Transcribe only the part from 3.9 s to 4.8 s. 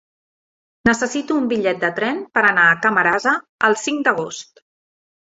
d'agost.